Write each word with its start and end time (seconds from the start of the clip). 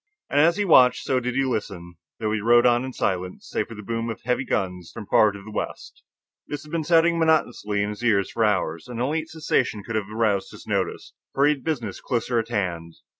And 0.31 0.39
as 0.39 0.57
he 0.57 0.65
watched, 0.65 1.03
so 1.03 1.19
did 1.19 1.35
he 1.35 1.45
listen, 1.45 1.93
though 2.19 2.31
he 2.31 2.41
rode 2.41 2.65
on 2.65 2.83
in 2.83 2.91
silence, 2.91 3.47
save 3.47 3.67
for 3.67 3.75
the 3.75 3.83
boom 3.83 4.09
of 4.09 4.21
heavy 4.23 4.43
guns 4.45 4.89
from 4.91 5.05
far 5.05 5.31
to 5.31 5.43
the 5.43 5.51
west. 5.51 6.01
This 6.47 6.63
had 6.63 6.71
been 6.71 6.83
sounding 6.83 7.19
monotonously 7.19 7.83
in 7.83 7.89
his 7.89 8.03
ears 8.03 8.31
for 8.31 8.43
hours, 8.43 8.87
and 8.87 8.99
only 8.99 9.19
its 9.19 9.33
cessation 9.33 9.83
could 9.83 9.95
have 9.95 10.09
aroused 10.11 10.49
his 10.53 10.65
notice. 10.65 11.13
For 11.35 11.45
he 11.45 11.53
had 11.53 11.63
business 11.63 12.01
closer 12.01 12.41
to 12.41 12.51
hand. 12.51 12.95